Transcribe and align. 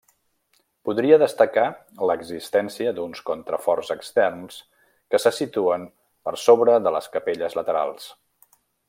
Podria 0.89 1.19
destacar 1.23 1.65
l'existència 2.11 2.93
d'uns 2.99 3.21
contraforts 3.29 3.93
externs 3.99 4.59
que 5.13 5.21
se 5.27 5.35
situen 5.41 5.87
per 6.29 6.37
sobre 6.49 6.79
de 6.87 6.95
les 7.01 7.13
capelles 7.19 7.59
laterals. 7.63 8.09